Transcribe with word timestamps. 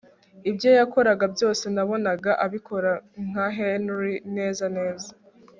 ibyo 0.49 0.69
yakoraga 0.79 1.25
byose 1.35 1.63
nabonaga 1.75 2.31
abikora 2.45 2.91
nka 3.27 3.47
Henry 3.57 4.13
neza 4.35 4.65
neza 4.77 5.09